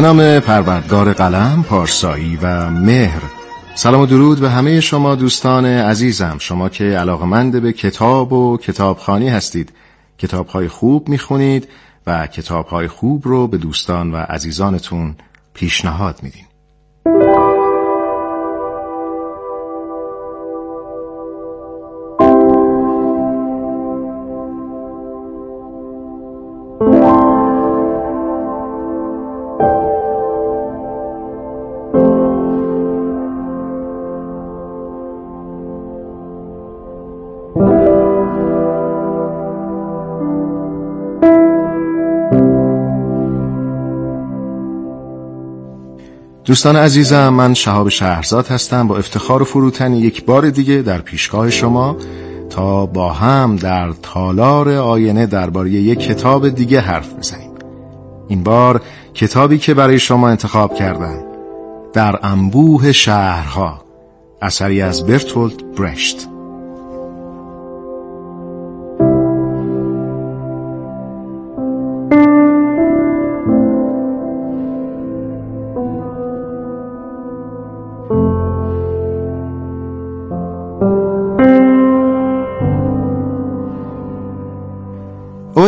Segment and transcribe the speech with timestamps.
[0.00, 3.22] به نام پروردگار قلم، پارسایی و مهر.
[3.74, 6.36] سلام و درود به همه شما دوستان عزیزم.
[6.38, 9.72] شما که علاقمند به کتاب و کتابخانی هستید.
[10.18, 11.68] کتابهای خوب می‌خونید
[12.06, 15.14] و کتابهای خوب رو به دوستان و عزیزانتون
[15.54, 16.49] پیشنهاد میدین.
[46.50, 51.50] دوستان عزیزم من شهاب شهرزاد هستم با افتخار و فروتنی یک بار دیگه در پیشگاه
[51.50, 51.96] شما
[52.50, 57.50] تا با هم در تالار آینه درباره یک کتاب دیگه حرف بزنیم.
[58.28, 58.82] این بار
[59.14, 61.24] کتابی که برای شما انتخاب کردم
[61.92, 63.84] در انبوه شهرها
[64.42, 66.28] اثری از برتولد برشت.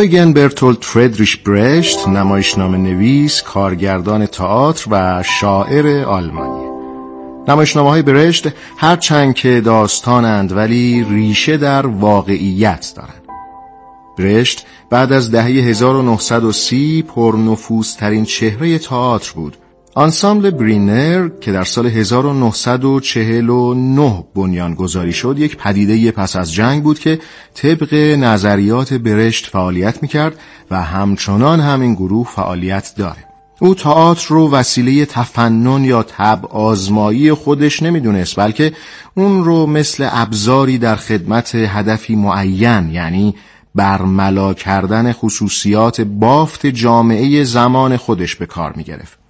[0.03, 6.65] اویگن برتولد فردریش برشت نمایشنامه نویس، کارگردان تئاتر و شاعر آلمانی
[7.47, 13.23] نمایشنامه های برشت هرچند که داستانند ولی ریشه در واقعیت دارند.
[14.17, 19.57] برشت بعد از دهه 1930 پرنفوذترین چهره تئاتر بود
[19.95, 26.99] آنسامبل برینر که در سال 1949 بنیان گذاری شد یک پدیده پس از جنگ بود
[26.99, 27.19] که
[27.53, 30.39] طبق نظریات برشت فعالیت می‌کرد
[30.71, 33.25] و همچنان همین گروه فعالیت داره.
[33.59, 38.73] او تئاتر رو وسیله تفنن یا تب آزمایی خودش نمی‌دونست بلکه
[39.15, 43.35] اون رو مثل ابزاری در خدمت هدفی معین یعنی
[43.75, 49.22] برملا کردن خصوصیات بافت جامعه زمان خودش به کار می‌گرفت.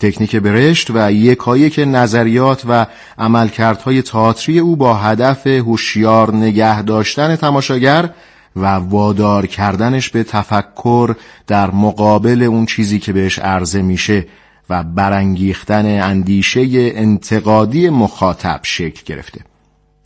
[0.00, 2.86] تکنیک برشت و یکایک نظریات و
[3.18, 8.10] عملکردهای تئاتری او با هدف هوشیار نگه داشتن تماشاگر
[8.56, 11.14] و وادار کردنش به تفکر
[11.46, 14.26] در مقابل اون چیزی که بهش عرضه میشه
[14.70, 19.49] و برانگیختن اندیشه انتقادی مخاطب شکل گرفته.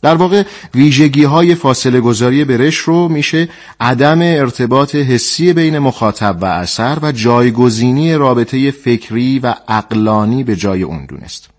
[0.05, 0.43] در واقع
[0.75, 3.49] ویژگی های فاصله گذاری برش رو میشه
[3.79, 10.83] عدم ارتباط حسی بین مخاطب و اثر و جایگزینی رابطه فکری و اقلانی به جای
[10.83, 11.49] اون دونست.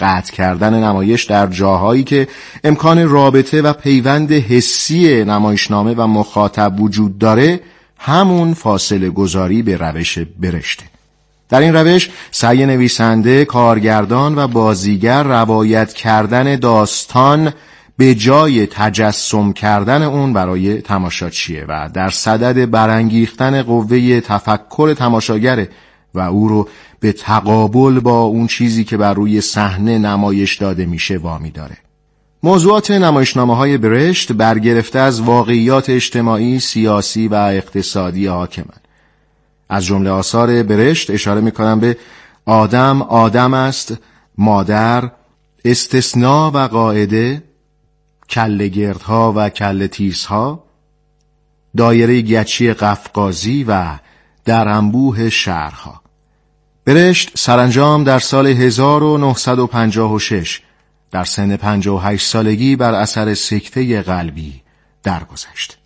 [0.00, 2.28] قطع کردن نمایش در جاهایی که
[2.64, 7.60] امکان رابطه و پیوند حسی نمایشنامه و مخاطب وجود داره
[7.98, 10.93] همون فاصله گذاری به روش برشته.
[11.48, 17.52] در این روش سعی نویسنده، کارگردان و بازیگر روایت کردن داستان
[17.96, 25.68] به جای تجسم کردن اون برای تماشاچیه و در صدد برانگیختن قوه تفکر تماشاگره
[26.14, 26.68] و او رو
[27.00, 31.76] به تقابل با اون چیزی که بر روی صحنه نمایش داده میشه وامی داره.
[32.42, 38.83] موضوعات نمایشنامه های برشت برگرفته از واقعیات اجتماعی، سیاسی و اقتصادی حاکمند.
[39.68, 41.96] از جمله آثار برشت اشاره می کنم به
[42.46, 43.94] آدم آدم است
[44.38, 45.10] مادر
[45.64, 47.42] استثناء و قاعده
[48.30, 50.64] کل گردها و کل تیزها
[51.76, 53.98] دایره گچی قفقازی و
[54.44, 56.02] در انبوه شهرها
[56.84, 60.60] برشت سرانجام در سال 1956
[61.10, 64.62] در سن 58 سالگی بر اثر سکته قلبی
[65.02, 65.83] درگذشت.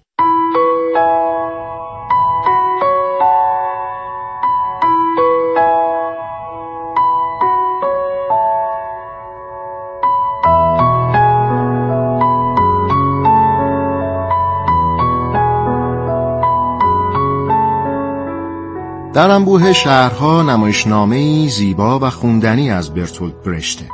[19.19, 23.85] در انبوه شهرها نمایشنامه زیبا و خوندنی از برتولد برشته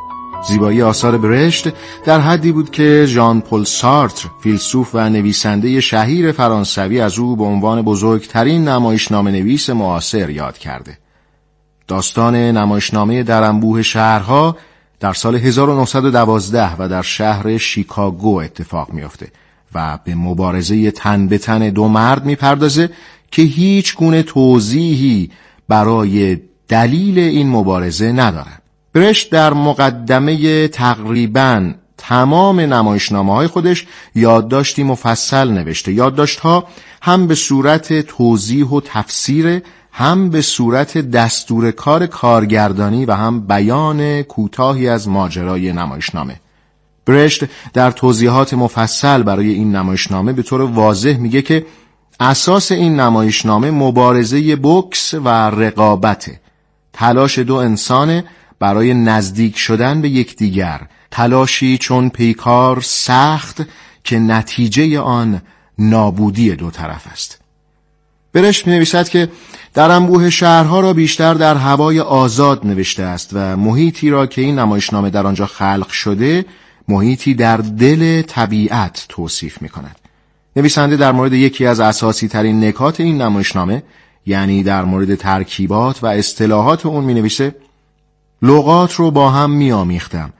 [0.48, 1.68] زیبایی آثار برشت
[2.04, 7.44] در حدی بود که ژان پل سارتر فیلسوف و نویسنده شهیر فرانسوی از او به
[7.44, 10.98] عنوان بزرگترین نمایشنامه نویس معاصر یاد کرده.
[11.88, 14.56] داستان نمایشنامه در انبوه شهرها
[15.00, 19.28] در سال 1912 و در شهر شیکاگو اتفاق میافته
[19.74, 22.90] و به مبارزه تن به تن دو مرد می‌پردازه
[23.34, 25.30] که هیچ گونه توضیحی
[25.68, 26.38] برای
[26.68, 28.62] دلیل این مبارزه ندارد.
[28.92, 36.68] برشت در مقدمه تقریبا تمام نمایشنامه های خودش یادداشتی مفصل نوشته یادداشتها
[37.02, 44.22] هم به صورت توضیح و تفسیر هم به صورت دستور کار کارگردانی و هم بیان
[44.22, 46.40] کوتاهی از ماجرای نمایشنامه
[47.06, 51.66] برشت در توضیحات مفصل برای این نمایشنامه به طور واضح میگه که
[52.20, 56.40] اساس این نمایشنامه مبارزه بکس و رقابته
[56.92, 58.22] تلاش دو انسان
[58.58, 60.80] برای نزدیک شدن به یکدیگر
[61.10, 63.62] تلاشی چون پیکار سخت
[64.04, 65.42] که نتیجه آن
[65.78, 67.40] نابودی دو طرف است.
[68.32, 69.28] برش می نویسد که
[69.74, 74.58] در انبوه شهرها را بیشتر در هوای آزاد نوشته است و محیطی را که این
[74.58, 76.44] نمایشنامه در آنجا خلق شده
[76.88, 79.96] محیطی در دل طبیعت توصیف می کند
[80.56, 83.82] نویسنده در مورد یکی از اساسی ترین نکات این نمایشنامه
[84.26, 87.54] یعنی در مورد ترکیبات و اصطلاحات اون می نویسه
[88.42, 90.32] لغات رو با هم می آمیختم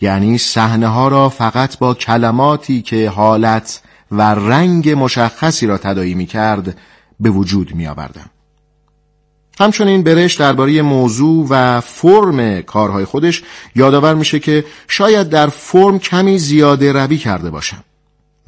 [0.00, 3.82] یعنی صحنه ها را فقط با کلماتی که حالت
[4.12, 6.78] و رنگ مشخصی را تدایی می کرد
[7.20, 8.30] به وجود می آوردم.
[9.60, 13.42] همچنین برش درباره موضوع و فرم کارهای خودش
[13.76, 17.84] یادآور میشه که شاید در فرم کمی زیاده روی کرده باشم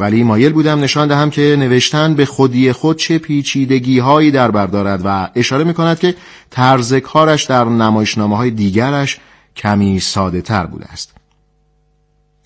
[0.03, 5.03] ولی مایل بودم نشان دهم که نوشتن به خودی خود چه پیچیدگی هایی در بردارد
[5.05, 6.15] و اشاره می کند که
[6.51, 9.21] طرز کارش در نمایشنامه های دیگرش
[9.57, 11.15] کمی ساده تر بوده است.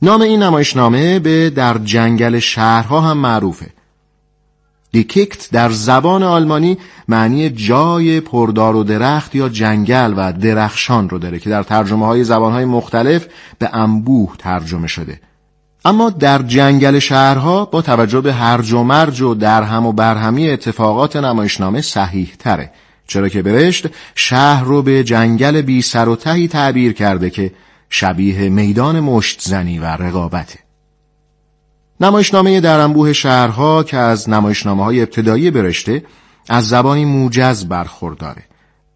[0.03, 3.71] نام این نمایشنامه به در جنگل شهرها هم معروفه.
[4.93, 6.79] دیکیکت در زبان آلمانی
[7.09, 12.25] معنی جای پردار و درخت یا جنگل و درخشان رو داره که در ترجمه های
[12.25, 13.27] زبان های مختلف
[13.59, 15.21] به انبوه ترجمه شده.
[15.87, 21.17] اما در جنگل شهرها با توجه به هرج و مرج و درهم و برهمی اتفاقات
[21.17, 22.71] نمایشنامه صحیح تره
[23.07, 27.53] چرا که برشت شهر رو به جنگل بی سر و تهی تعبیر کرده که
[27.91, 30.59] شبیه میدان مشت زنی و رقابته.
[32.01, 36.05] نمایشنامه در انبوه شهرها که از نمایشنامه های ابتدایی برشته
[36.49, 38.43] از زبانی موجز برخورداره.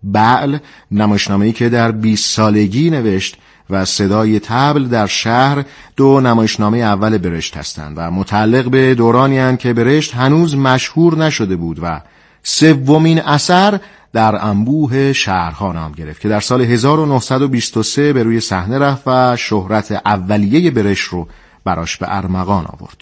[0.02, 0.58] بعل
[0.90, 3.36] نمایشنامه‌ای که در 20 سالگی نوشت
[3.70, 5.64] و صدای تبل در شهر
[5.96, 11.56] دو نمایشنامه اول برشت هستند و متعلق به دورانی هستند که برشت هنوز مشهور نشده
[11.56, 12.00] بود و
[12.42, 13.80] سومین اثر
[14.12, 19.92] در انبوه شهرها نام گرفت که در سال 1923 به روی صحنه رفت و شهرت
[20.06, 21.28] اولیه برشت رو
[21.64, 22.96] براش به ارمغان آورد.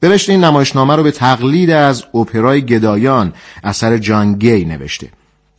[0.00, 3.32] برشت این نمایشنامه رو به تقلید از اپرای گدایان
[3.64, 5.08] اثر جان گی نوشته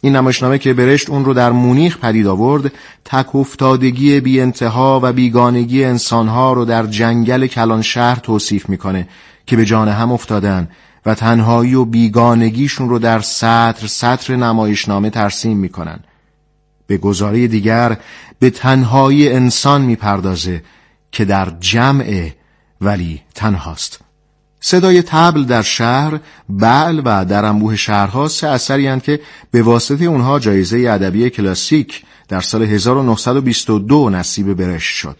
[0.01, 2.72] این نمایشنامه که برشت اون رو در مونیخ پدید آورد
[3.06, 9.07] تک افتادگی بی انتها و بیگانگی انسانها رو در جنگل کلان شهر توصیف می‌کنه
[9.46, 10.69] که به جان هم افتادن
[11.06, 16.00] و تنهایی و بیگانگیشون رو در سطر سطر نمایشنامه ترسیم می‌کنن.
[16.88, 17.98] به گزاره دیگر
[18.40, 20.63] به تنهایی انسان می‌پردازه
[21.12, 22.30] که در جمع
[22.81, 24.00] ولی تنهاست.
[24.62, 29.20] صدای تبل در شهر بعل و در انبوه شهرها سه اثری که
[29.51, 35.18] به واسطه اونها جایزه ادبی کلاسیک در سال 1922 نصیب برشت شد.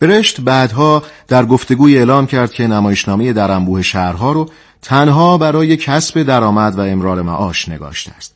[0.00, 4.50] برشت بعدها در گفتگوی اعلام کرد که نمایشنامه در انبوه شهرها رو
[4.82, 8.34] تنها برای کسب درآمد و امرار معاش نگاشته است.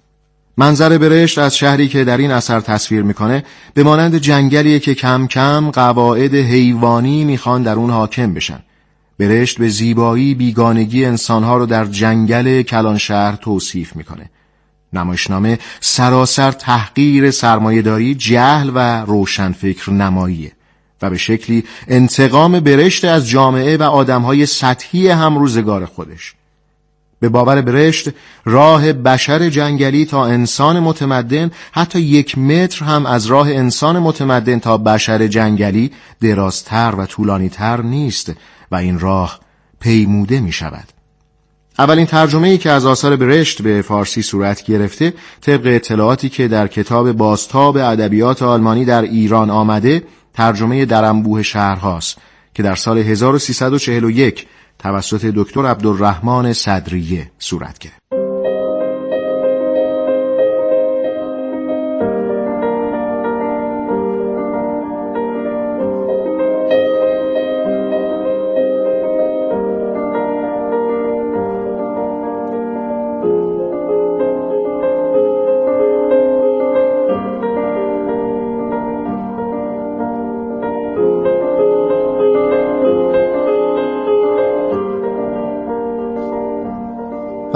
[0.57, 5.27] منظر برشت از شهری که در این اثر تصویر می‌کنه به مانند جنگلی که کم
[5.27, 8.61] کم قواعد حیوانی می‌خوان در اون حاکم بشن
[9.19, 14.31] برشت به زیبایی بیگانگی انسانها رو در جنگل کلان شهر توصیف می‌کنه.
[14.93, 20.53] نمایشنامه سراسر تحقیر سرمایهداری جهل و روشنفکر نماییه
[21.03, 26.35] و به شکلی انتقام برشت از جامعه و آدمهای سطحی هم روزگار خودش.
[27.21, 28.09] به باور برشت
[28.45, 34.79] راه بشر جنگلی تا انسان متمدن حتی یک متر هم از راه انسان متمدن تا
[34.79, 38.33] بشر جنگلی درازتر و طولانیتر نیست
[38.71, 39.41] و این راه
[39.81, 40.85] پیموده می شود.
[41.79, 46.67] اولین ترجمه ای که از آثار برشت به فارسی صورت گرفته طبق اطلاعاتی که در
[46.67, 50.03] کتاب باستاب ادبیات آلمانی در ایران آمده
[50.35, 52.19] ترجمه در انبوه شهرهاست
[52.55, 54.47] که در سال 1341
[54.79, 58.26] توسط دکتر عبدالرحمن صدریه صورت گرفت.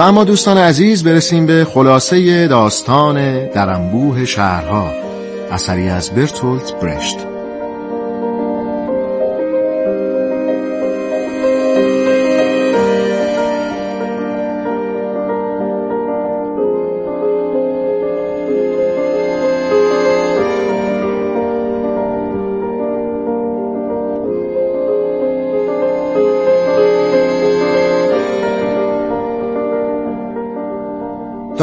[0.00, 4.90] و اما دوستان عزیز برسیم به خلاصه داستان در انبوه شهرها
[5.50, 7.18] اثری از برتولت برشت.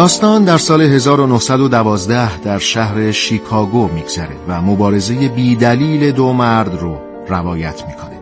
[0.07, 6.97] داستان در سال 1912 در شهر شیکاگو میگذره و مبارزه بیدلیل دو مرد رو
[7.29, 8.17] روایت می‌کنه.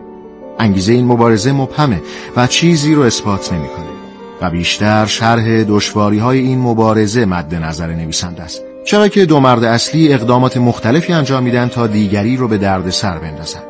[0.58, 2.02] انگیزه این مبارزه مبهمه
[2.36, 3.86] و چیزی رو اثبات نمی‌کنه
[4.42, 8.62] و بیشتر شرح دشواری های این مبارزه مد نظر نویسنده است.
[8.84, 13.18] چرا که دو مرد اصلی اقدامات مختلفی انجام میدن تا دیگری رو به درد سر
[13.18, 13.60] بندازن.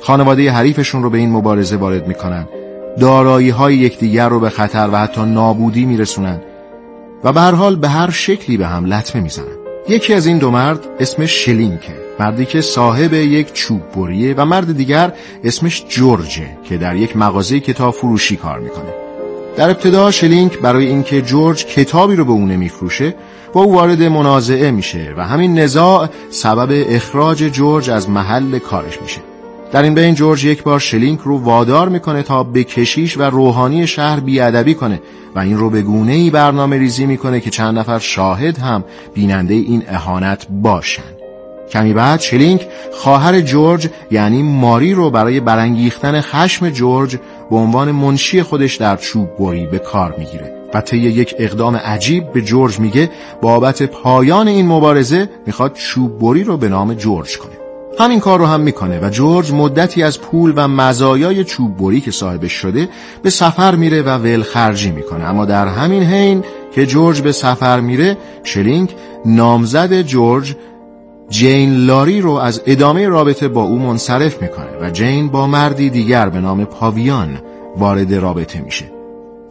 [0.00, 2.48] خانواده حریفشون رو به این مبارزه وارد می‌کنن.
[3.00, 6.40] دارایی های یکدیگر رو به خطر و حتی نابودی میرسونن.
[7.24, 9.56] و به هر حال به هر شکلی به هم لطمه می‌زنن.
[9.88, 14.76] یکی از این دو مرد اسمش شلینکه مردی که صاحب یک چوب بریه و مرد
[14.76, 15.12] دیگر
[15.44, 18.94] اسمش جورجه که در یک مغازه کتاب فروشی کار می‌کنه.
[19.56, 23.14] در ابتدا شلینک برای اینکه جورج کتابی رو به اون نمیفروشه
[23.52, 29.20] با او وارد منازعه میشه و همین نزاع سبب اخراج جورج از محل کارش میشه.
[29.72, 33.86] در این بین جورج یک بار شلینک رو وادار می‌کنه تا به کشیش و روحانی
[33.86, 35.00] شهر بیادبی کنه
[35.34, 39.54] و این رو به گونه ای برنامه ریزی می‌کنه که چند نفر شاهد هم بیننده
[39.54, 41.02] این اهانت باشن.
[41.70, 47.16] کمی بعد شلینک خواهر جورج یعنی ماری رو برای برانگیختن خشم جورج
[47.50, 52.32] به عنوان منشی خودش در چوب بری به کار می‌گیره و طی یک اقدام عجیب
[52.32, 53.10] به جورج میگه
[53.42, 57.63] بابت پایان این مبارزه می‌خواد چوب بری رو به نام جورج کنه.
[58.00, 62.10] همین کار رو هم می‌کنه و جورج مدتی از پول و مزایای چوب بری که
[62.10, 62.88] صاحبش شده
[63.22, 65.24] به سفر میره و ول خرجی می‌کنه.
[65.24, 68.94] اما در همین حین که جورج به سفر میره شلینگ
[69.26, 70.56] نامزد جورج
[71.28, 76.28] جین لاری رو از ادامه رابطه با او منصرف می‌کنه و جین با مردی دیگر
[76.28, 77.38] به نام پاویان
[77.76, 78.84] وارد رابطه میشه.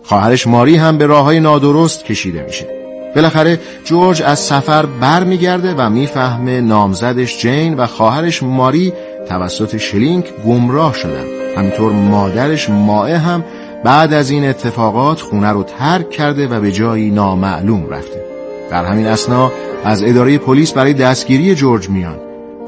[0.04, 2.83] خواهرش ماری هم به راه های نادرست کشیده میشه.
[3.16, 8.94] بالاخره جورج از سفر برمیگرده و می‌فهمه نامزدش جین و خواهرش ماری
[9.30, 11.26] توسط شلینک گمراه شدن.
[11.58, 13.44] همینطور مادرش مائه هم
[13.84, 18.24] بعد از این اتفاقات خونه رو ترک کرده و به جایی نامعلوم رفته.
[18.72, 19.52] در همین اسنا
[19.86, 22.18] از اداره پلیس برای دستگیری جورج میان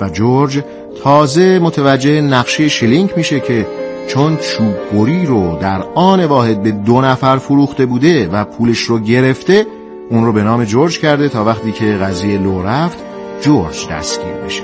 [0.01, 0.61] و جورج
[1.03, 3.67] تازه متوجه نقشه شلینک میشه که
[4.07, 9.65] چون چوببری رو در آن واحد به دو نفر فروخته بوده و پولش رو گرفته
[10.09, 12.97] اون رو به نام جورج کرده تا وقتی که قضیه لو رفت
[13.41, 14.63] جورج دستگیر بشه.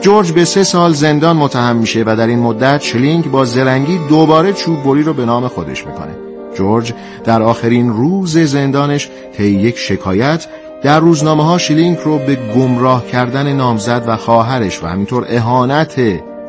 [0.00, 4.52] جورج به سه سال زندان متهم میشه و در این مدت شلینگ با زرنگی دوباره
[4.52, 6.14] چوب بری رو به نام خودش می‌کنه.
[6.54, 6.92] جورج
[7.24, 10.46] در آخرین روز زندانش طی یک شکایت
[10.82, 16.00] در روزنامه ها شلینگ رو به گمراه کردن نامزد و خواهرش و همینطور اهانت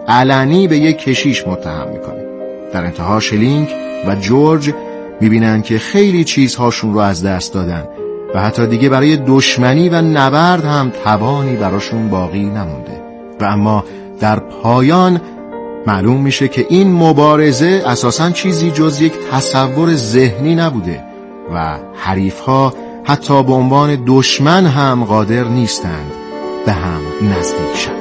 [0.07, 2.25] علنی به یک کشیش متهم می‌کنه.
[2.73, 3.69] در انتها شلینگ
[4.07, 4.73] و جورج
[5.21, 7.87] می‌بینن که خیلی چیزهاشون رو از دست دادن.
[8.35, 13.01] و حتی دیگه برای دشمنی و نبرد هم توانی براشون باقی نمونده.
[13.41, 13.83] و اما
[14.19, 15.21] در پایان
[15.87, 21.03] معلوم میشه که این مبارزه اساسا چیزی جز یک تصور ذهنی نبوده
[21.53, 26.11] و حریفها حتی به عنوان دشمن هم قادر نیستند
[26.65, 27.96] به هم نزدیک شد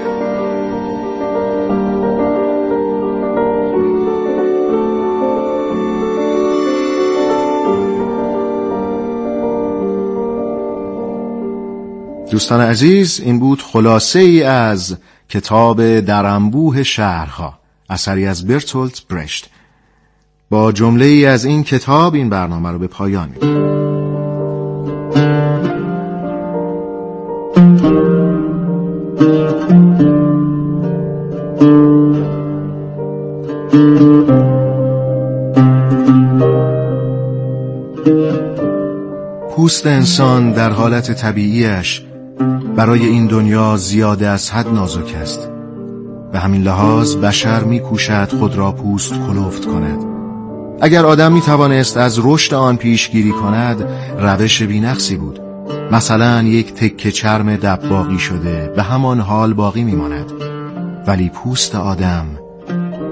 [12.31, 14.97] دوستان عزیز این بود خلاصه ای از
[15.29, 17.59] کتاب در انبوه شهرها
[17.91, 19.49] اثری از برتولت برشت.
[20.51, 23.77] با جمله ای از این کتاب این برنامه رو به پایان می‌برم
[39.57, 42.06] پوست انسان در حالت طبیعیش
[42.77, 45.51] برای این دنیا زیاده از حد نازک است.
[46.33, 50.05] به همین لحاظ بشر میکوشد خود را پوست کلفت کند.
[50.81, 55.41] اگر آدم می توانست از رشد آن پیشگیری کند روش بینقصی بود.
[55.93, 60.33] مثلا یک تکه چرم دباغی شده به همان حال باقی میماند.
[61.07, 62.27] ولی پوست آدم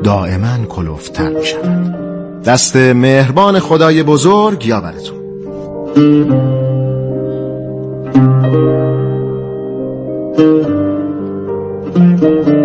[0.05, 2.05] دائما کلفتر می شود
[2.45, 5.25] دست مهربان خدای بزرگ یاورتون
[10.37, 10.67] Thank
[12.49, 12.64] you.